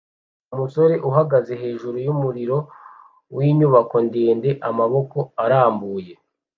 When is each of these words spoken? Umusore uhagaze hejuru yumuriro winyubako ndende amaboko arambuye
Umusore 0.53 0.95
uhagaze 1.09 1.53
hejuru 1.63 1.95
yumuriro 2.05 2.57
winyubako 3.35 3.95
ndende 4.07 4.49
amaboko 4.69 5.17
arambuye 5.43 6.13